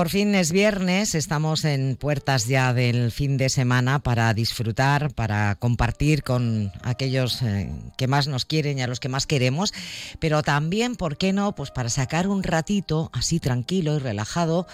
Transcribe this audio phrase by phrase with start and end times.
[0.00, 5.56] Por fin es viernes, estamos en puertas ya del fin de semana para disfrutar, para
[5.56, 9.74] compartir con aquellos eh, que más nos quieren y a los que más queremos,
[10.18, 11.54] pero también, ¿por qué no?
[11.54, 14.66] Pues para sacar un ratito así tranquilo y relajado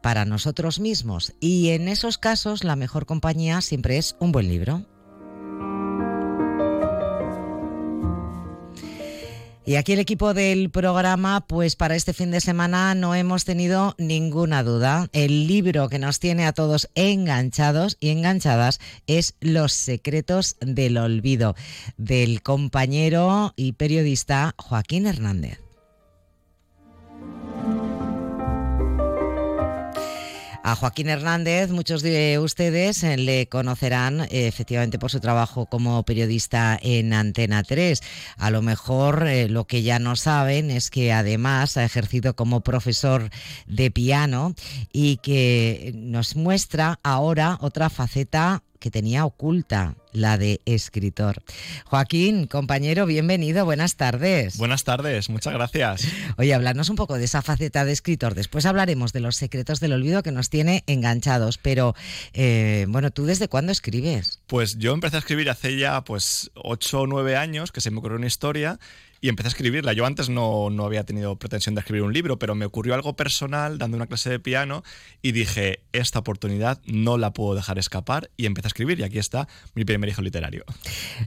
[0.00, 1.32] para nosotros mismos.
[1.40, 4.86] Y en esos casos la mejor compañía siempre es un buen libro.
[9.68, 13.94] Y aquí el equipo del programa, pues para este fin de semana no hemos tenido
[13.98, 15.10] ninguna duda.
[15.12, 21.54] El libro que nos tiene a todos enganchados y enganchadas es Los secretos del olvido,
[21.98, 25.67] del compañero y periodista Joaquín Hernández.
[30.70, 36.02] A Joaquín Hernández, muchos de ustedes eh, le conocerán eh, efectivamente por su trabajo como
[36.02, 38.02] periodista en Antena 3.
[38.36, 42.60] A lo mejor eh, lo que ya no saben es que además ha ejercido como
[42.60, 43.30] profesor
[43.66, 44.54] de piano
[44.92, 51.42] y que nos muestra ahora otra faceta que tenía oculta, la de escritor.
[51.84, 54.56] Joaquín, compañero, bienvenido, buenas tardes.
[54.56, 56.06] Buenas tardes, muchas gracias.
[56.36, 58.34] Oye, hablarnos un poco de esa faceta de escritor.
[58.34, 61.58] Después hablaremos de los secretos del olvido que nos tiene enganchados.
[61.58, 61.94] Pero,
[62.32, 64.40] eh, bueno, ¿tú desde cuándo escribes?
[64.46, 67.98] Pues yo empecé a escribir hace ya pues 8 o 9 años, que se me
[67.98, 68.78] ocurrió una historia
[69.20, 69.92] y empecé a escribirla.
[69.92, 73.14] Yo antes no, no, había tenido pretensión de escribir un libro, pero me ocurrió algo
[73.16, 74.84] personal dando una clase de piano
[75.22, 79.18] y dije, esta oportunidad no la puedo dejar escapar y empecé a escribir y aquí
[79.18, 80.64] está mi primer literario.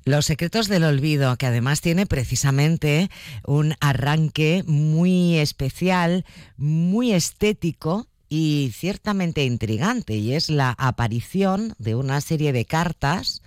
[0.05, 3.09] Los secretos del olvido, que además tiene precisamente
[3.45, 6.25] un arranque muy especial,
[6.57, 13.41] muy estético y ciertamente intrigante, y es la aparición de una serie de cartas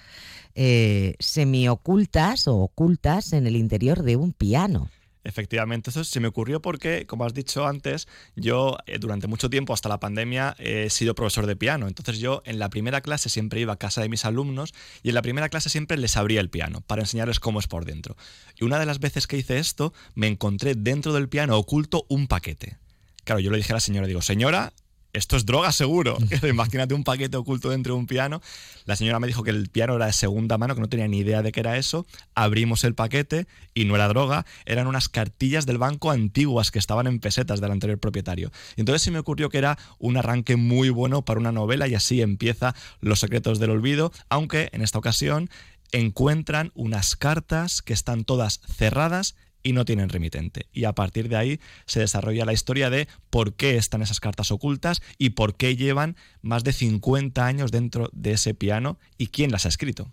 [0.54, 4.90] eh, semiocultas o ocultas en el interior de un piano.
[5.24, 9.72] Efectivamente, eso se me ocurrió porque, como has dicho antes, yo eh, durante mucho tiempo,
[9.72, 11.88] hasta la pandemia, he sido profesor de piano.
[11.88, 15.14] Entonces yo en la primera clase siempre iba a casa de mis alumnos y en
[15.14, 18.16] la primera clase siempre les abría el piano para enseñarles cómo es por dentro.
[18.56, 22.26] Y una de las veces que hice esto, me encontré dentro del piano oculto un
[22.26, 22.76] paquete.
[23.24, 24.74] Claro, yo le dije a la señora, digo, señora,
[25.14, 26.18] esto es droga seguro.
[26.48, 28.42] Imagínate un paquete oculto dentro de un piano.
[28.84, 31.18] La señora me dijo que el piano era de segunda mano, que no tenía ni
[31.18, 32.04] idea de qué era eso.
[32.34, 37.06] Abrimos el paquete y no era droga, eran unas cartillas del banco antiguas que estaban
[37.06, 38.50] en pesetas del anterior propietario.
[38.76, 41.94] Y entonces se me ocurrió que era un arranque muy bueno para una novela y
[41.94, 45.48] así empieza Los secretos del olvido, aunque en esta ocasión
[45.92, 50.66] encuentran unas cartas que están todas cerradas y no tienen remitente.
[50.72, 54.52] Y a partir de ahí se desarrolla la historia de por qué están esas cartas
[54.52, 59.50] ocultas y por qué llevan más de 50 años dentro de ese piano y quién
[59.50, 60.12] las ha escrito.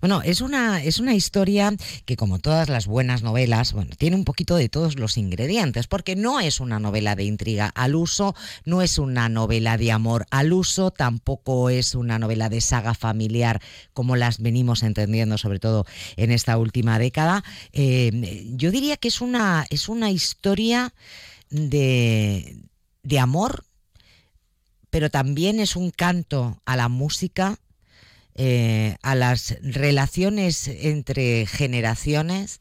[0.00, 1.72] Bueno, es una, es una historia
[2.06, 6.16] que como todas las buenas novelas, bueno, tiene un poquito de todos los ingredientes, porque
[6.16, 10.54] no es una novela de intriga al uso, no es una novela de amor al
[10.54, 13.60] uso, tampoco es una novela de saga familiar
[13.92, 15.84] como las venimos entendiendo, sobre todo
[16.16, 17.44] en esta última década.
[17.72, 20.92] Eh, yo diría que es una, es una historia
[21.50, 22.56] de,
[23.02, 23.64] de amor,
[24.90, 27.58] pero también es un canto a la música,
[28.34, 32.60] eh, a las relaciones entre generaciones,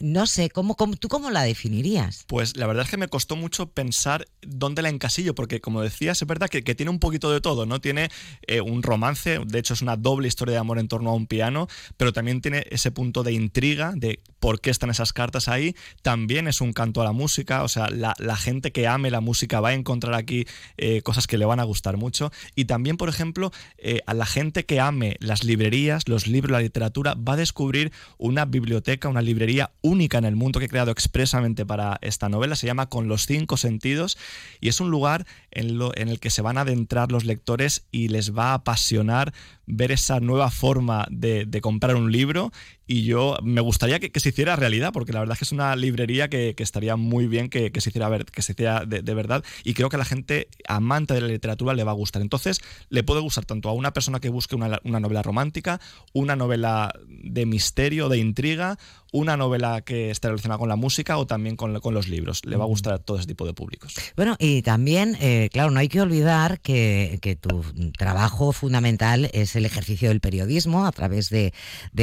[0.00, 2.24] no sé, ¿cómo, ¿tú cómo la definirías?
[2.26, 6.20] Pues la verdad es que me costó mucho pensar dónde la encasillo, porque como decías,
[6.20, 7.80] es verdad que, tiene un poquito de todo, ¿no?
[7.80, 8.08] Tiene
[8.46, 11.26] eh, un romance, de hecho es una doble historia de amor en torno a un
[11.26, 15.74] piano, pero también tiene ese punto de intriga, de por qué están esas cartas ahí,
[16.02, 19.60] también es un canto a la música, o sea, la, gente que ame la música
[19.60, 23.08] va a encontrar aquí eh, cosas que le van a gustar mucho, y también, por
[23.08, 27.36] ejemplo, eh, a la gente que ame las librerías, los libros, la literatura, va a
[27.36, 32.28] descubrir una biblioteca, una librería única en el mundo que he creado expresamente para esta
[32.28, 32.56] novela.
[32.56, 34.18] Se llama Con los cinco sentidos
[34.60, 38.36] y es un lugar en, el que se van a adentrar los lectores y les
[38.36, 39.32] va a apasionar
[39.66, 42.52] ver esa nueva forma de, comprar un libro
[42.86, 45.76] y yo me gustaría que, se hiciera realidad porque la verdad es que es una
[45.76, 49.88] librería que, estaría muy bien que, se hiciera, que se hiciera de, verdad y creo
[49.88, 52.22] que a la gente amante de la literatura le va a gustar.
[52.22, 55.80] Entonces le puede gustar tanto a una persona que busque una novela romántica,
[56.12, 58.78] una novela de misterio, de intriga
[59.12, 62.44] una novela que esté relacionada con la música o también con, los libros.
[62.44, 63.94] Le va a gustar a todo ese tipo de públicos.
[64.16, 67.62] Bueno, y también, eh, claro, no hay que olvidar que, tu
[67.96, 71.52] trabajo fundamental es el ejercicio del periodismo a través de,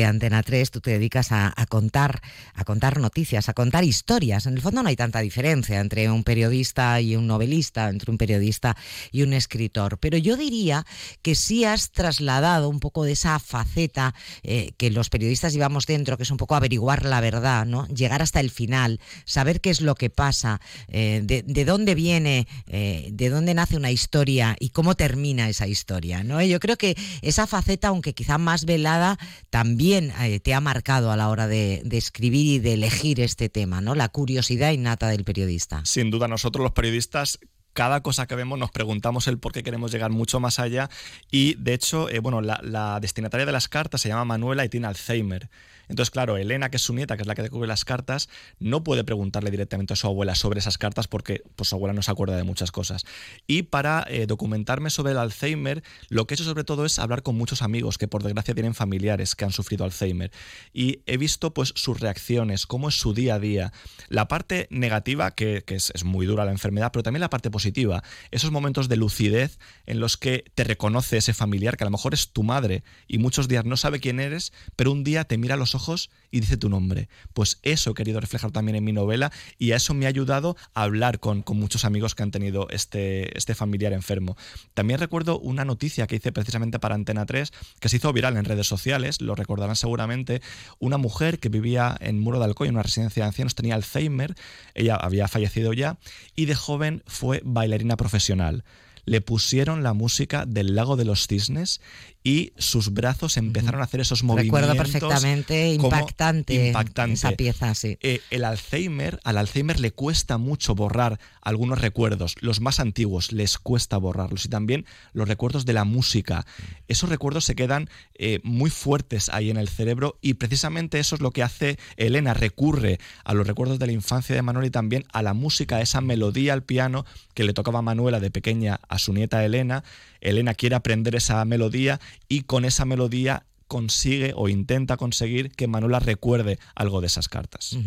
[0.06, 0.72] Antena 3.
[0.72, 2.22] Tú te dedicas a, contar,
[2.54, 4.46] a contar noticias, a contar historias.
[4.46, 8.18] En el fondo no hay tanta diferencia entre un periodista y un novelista, entre un
[8.18, 8.76] periodista
[9.12, 9.98] y un escritor.
[9.98, 10.86] Pero yo diría
[11.22, 14.14] que sí has trasladado un poco de esa faceta
[14.44, 17.88] eh, que los periodistas llevamos dentro, que es un poco averiguar la verdad, ¿no?
[17.88, 23.10] Llegar hasta el final, saber qué es lo que pasa, eh, de, dónde viene, eh,
[23.12, 26.42] de dónde nace una historia y cómo termina esa historia, ¿no?
[26.42, 29.18] yo creo que esa faceta, aunque quizá más velada,
[29.50, 30.14] también
[30.44, 33.96] te ha marcado a la hora de, escribir y de elegir este tema, ¿no?
[33.96, 35.82] La curiosidad innata del periodista.
[35.86, 37.40] Sin duda, nosotros los periodistas
[37.74, 40.90] cada cosa que vemos nos preguntamos el por qué queremos llegar mucho más allá
[41.30, 44.70] y de hecho, eh, bueno, la, la, destinataria de las cartas se llama Manuela y
[44.70, 45.50] tiene Alzheimer.
[45.88, 48.30] Entonces, claro, Elena, que es su nieta, que es la que descubre las cartas,
[48.60, 52.02] no puede preguntarle directamente a su abuela sobre esas cartas porque pues, su abuela no
[52.02, 53.06] se acuerda de muchas cosas.
[53.48, 57.24] Y para eh, documentarme sobre el Alzheimer, lo que he hecho sobre todo es hablar
[57.24, 60.32] con muchos amigos que por desgracia tienen familiares que han sufrido Alzheimer.
[60.74, 63.74] Y he visto pues sus reacciones, cómo es su día a día.
[64.10, 68.04] La parte negativa, que, es, muy dura la enfermedad, pero también la parte positiva.
[68.32, 72.14] Esos momentos de lucidez en los que te reconoce ese familiar, que a lo mejor
[72.14, 75.56] es tu madre y muchos días no sabe quién eres, pero un día te mira
[75.56, 77.08] a los ojos y dice tu nombre.
[77.34, 80.58] Pues eso he querido reflejar también en mi novela y a eso me ha ayudado
[80.74, 84.36] a hablar con, muchos amigos que han tenido este, este familiar enfermo.
[84.74, 88.46] También recuerdo una noticia que hice precisamente para Antena 3 que se hizo viral en
[88.46, 90.42] redes sociales, lo recordarán seguramente,
[90.80, 94.36] una mujer que vivía en Muro de Alcoy, en una residencia de ancianos, tenía Alzheimer,
[94.74, 95.98] ella había fallecido ya
[96.36, 98.64] y de joven fue bailarina profesional
[99.06, 101.82] le pusieron la música del lago de los cisnes
[102.26, 104.60] y sus brazos empezaron a hacer esos movimientos.
[104.60, 107.14] Recuerdo perfectamente, impactante, impactante.
[107.14, 108.00] esa pieza, sí.
[108.02, 113.60] Eh, el Alzheimer, al Alzheimer le cuesta mucho borrar algunos recuerdos, los más antiguos les
[113.60, 116.48] cuesta borrarlos y también los recuerdos de la música.
[116.88, 121.22] Esos recuerdos se quedan eh, muy fuertes ahí en el cerebro y precisamente eso es
[121.22, 125.06] lo que hace Elena, recurre a los recuerdos de la infancia de Manuel y también
[125.14, 127.06] a la música, a esa melodía al piano
[127.36, 129.84] que le tocaba a Manuela de pequeña a su nieta Elena.
[130.22, 136.00] Elena quiere aprender esa melodía y con esa melodía consigue o intenta conseguir que Manuela
[136.00, 137.78] recuerde algo de esas cartas.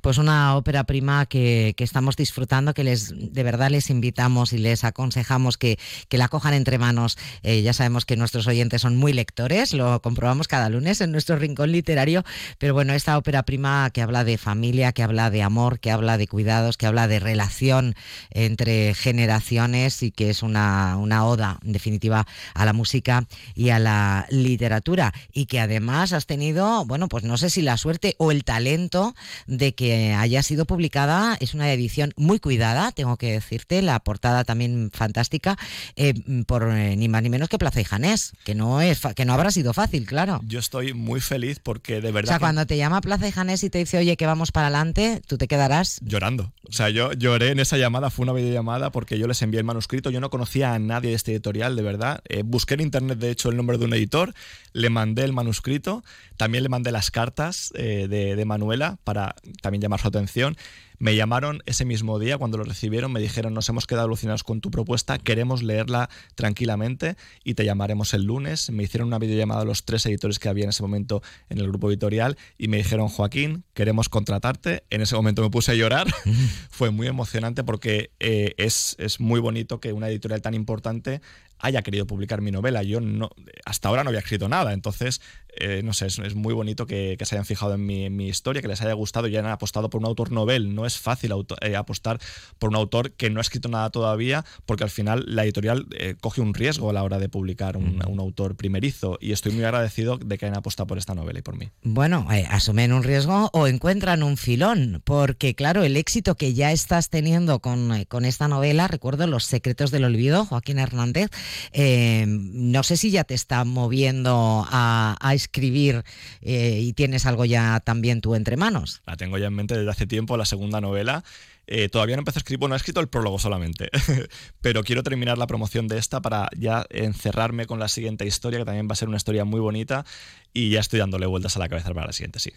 [0.00, 4.84] Pues una ópera prima que, estamos disfrutando, que les de verdad les invitamos y les
[4.84, 5.78] aconsejamos que,
[6.08, 7.18] que la cojan entre manos.
[7.42, 11.36] Eh, ya sabemos que nuestros oyentes son muy lectores, lo comprobamos cada lunes en nuestro
[11.36, 12.24] rincón literario,
[12.58, 16.18] pero bueno, esta ópera prima que habla de familia, que habla de amor, que habla
[16.18, 17.94] de cuidados, que habla de relación
[18.30, 23.78] entre generaciones y que es una, una oda, en definitiva, a la música y a
[23.78, 28.30] la literatura y que además has tenido, bueno, pues no sé si la suerte o
[28.30, 29.14] el talento
[29.46, 31.36] de que haya sido publicada.
[31.40, 35.56] Es una edición muy cuidada, tengo que decirte, la portada también fantástica,
[35.96, 36.14] eh,
[36.46, 39.34] por eh, ni más ni menos que Plaza y Janés, que no, es que no
[39.34, 40.40] habrá sido fácil, claro.
[40.46, 42.30] Yo estoy muy feliz porque de verdad...
[42.30, 44.68] O sea, cuando te llama Plaza y Janés y te dice, oye, que vamos para
[44.68, 46.00] adelante, tú te quedarás...
[46.02, 46.52] Llorando.
[46.72, 49.64] O sea, yo lloré en esa llamada, fue una videollamada porque yo les envié el
[49.64, 52.22] manuscrito, yo no conocía a nadie de este editorial, de verdad.
[52.30, 54.32] Eh, busqué en internet, de hecho, el nombre de un editor,
[54.72, 56.02] le mandé el manuscrito,
[56.38, 60.56] también le mandé las cartas eh, de, Manuela para también llamar su atención
[60.98, 64.60] me llamaron ese mismo día, cuando lo recibieron, me dijeron, nos hemos quedado alucinados con
[64.60, 68.70] tu propuesta, queremos leerla tranquilamente y te llamaremos el lunes.
[68.70, 71.68] Me hicieron una videollamada a los tres editores que había en ese momento en el
[71.68, 74.84] grupo editorial y me dijeron, Joaquín, queremos contratarte.
[74.90, 76.06] En ese momento me puse a llorar.
[76.70, 81.20] Fue muy emocionante porque eh, es, es muy bonito que una editorial tan importante
[81.62, 82.82] haya querido publicar mi novela.
[82.82, 83.30] Yo no,
[83.64, 85.22] hasta ahora no había escrito nada, entonces,
[85.56, 88.60] eh, no sé, es, muy bonito que, se hayan fijado en mi, en mi, historia,
[88.60, 90.74] que les haya gustado y hayan apostado por un autor novel.
[90.74, 92.18] No es fácil eh, apostar
[92.58, 96.16] por un autor que no ha escrito nada todavía, porque al final la editorial eh,
[96.20, 99.18] coge un riesgo a la hora de publicar un, autor primerizo.
[99.20, 101.70] Y estoy muy agradecido de que hayan apostado por esta novela y por mí.
[101.82, 106.72] Bueno, eh, asumen un riesgo o encuentran un filón, porque claro, el éxito que ya
[106.72, 111.30] estás teniendo con, con esta novela, recuerdo Los secretos del olvido, Joaquín Hernández,
[111.74, 116.04] no sé si ya te está moviendo a, a escribir
[116.40, 119.02] y tienes algo ya también tú entre manos.
[119.06, 121.24] La tengo ya en mente desde hace tiempo, la segunda novela.
[121.74, 123.88] Eh, todavía no empecé a escribir, bueno, he escrito el prólogo solamente,
[124.60, 128.66] pero quiero terminar la promoción de esta para ya encerrarme con la siguiente historia, que
[128.66, 130.04] también va a ser una historia muy bonita
[130.52, 132.52] y ya estoy dándole vueltas a la cabeza para la siguiente, sí.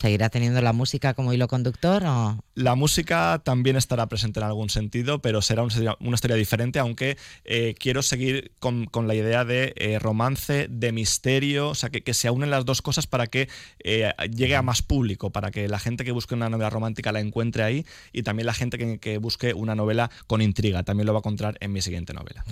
[0.00, 2.44] ¿Seguirá teniendo la música como hilo conductor o...?
[2.54, 7.74] La música también estará presente en algún sentido, pero será una historia, diferente, aunque eh,
[7.76, 12.30] quiero seguir con, la idea de eh, romance, de misterio, o sea, que, que, se
[12.30, 13.48] unen las dos cosas para que
[13.82, 17.64] llegue a más público, para que la gente que busque una novela romántica la encuentre
[17.64, 21.18] ahí y también la gente que, que busque una novela con intriga, también lo va
[21.18, 22.44] a encontrar en mi siguiente novela.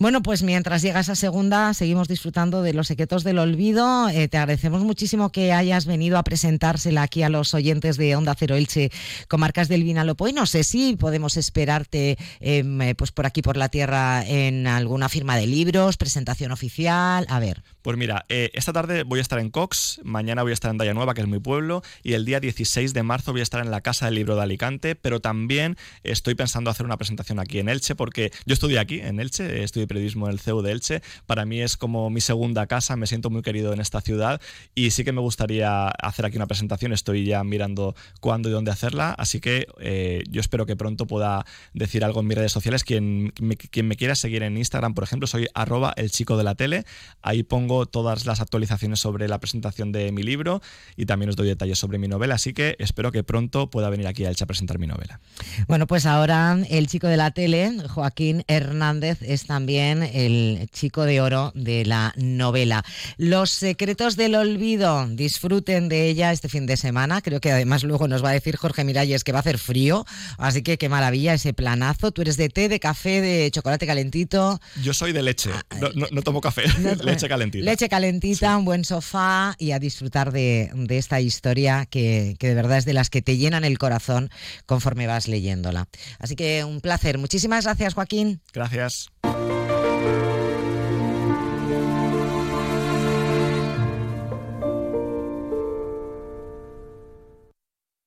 [0.00, 4.08] Bueno, pues mientras llega esa segunda, seguimos disfrutando de los secretos del olvido.
[4.08, 8.34] Eh, te agradecemos muchísimo que hayas venido a presentársela aquí a los oyentes de Onda
[8.34, 8.90] Cero Elche,
[9.28, 10.26] comarcas del Vinalopó.
[10.26, 14.66] Y no sé si podemos esperarte em, eh, pues por aquí, por la tierra, en
[14.66, 17.26] alguna firma de libros, presentación oficial.
[17.28, 17.62] A ver.
[17.82, 20.76] Pues mira, eh, esta tarde voy a estar en Cox, mañana voy a estar en
[20.76, 23.64] Daya Nueva, que es mi pueblo, y el día 16 de marzo voy a estar
[23.64, 27.58] en la Casa del Libro de Alicante, pero también estoy pensando hacer una presentación aquí
[27.58, 31.02] en Elche, porque yo estudié aquí, en Elche, estudié periodismo en el CEU de Elche.
[31.26, 34.42] Para mí es como mi segunda casa, me siento muy querido en esta ciudad
[34.74, 36.92] y sí que me gustaría hacer aquí una presentación.
[36.92, 41.46] Estoy ya mirando cuándo y dónde hacerla, así que eh, yo espero que pronto pueda
[41.72, 42.84] decir algo en mis redes sociales.
[42.84, 46.44] Quien me, quien me quiera seguir en Instagram, por ejemplo, soy arroba el chico de
[46.44, 46.84] la tele.
[47.22, 50.60] Ahí pongo todas las actualizaciones sobre la presentación de mi libro
[50.96, 54.06] y también os doy detalles sobre mi novela, así que espero que pronto pueda venir
[54.06, 55.20] aquí a Elche a presentar mi novela.
[55.68, 61.20] Bueno, pues ahora el chico de la tele, Joaquín Hernández, es también el chico de
[61.20, 62.84] oro de la novela.
[63.16, 67.22] Los secretos del olvido, disfruten de ella este fin de semana.
[67.22, 70.04] Creo que además luego nos va a decir Jorge Miralles que va a hacer frío,
[70.38, 72.10] así que qué maravilla ese planazo.
[72.10, 74.60] Tú eres de té, de café, de chocolate calentito.
[74.82, 76.64] Yo soy de leche, ah, no, tomo café,
[77.04, 77.59] leche calentita.
[77.60, 82.78] Leche calentita, un buen sofá y a disfrutar de, esta historia que, que de verdad
[82.78, 84.30] es de las que te llenan el corazón
[84.66, 85.86] conforme vas leyéndola.
[86.18, 87.18] Así que un placer.
[87.18, 88.40] Muchísimas gracias, Joaquín.
[88.52, 89.10] Gracias.